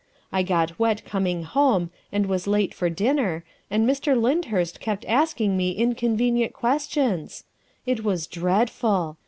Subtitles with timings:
[0.31, 4.19] I got wet coming home and was late for dinner, and Mr.
[4.19, 7.43] Lynd hurst kept asking me inconvenient questions.
[7.85, 9.17] It was dreadful.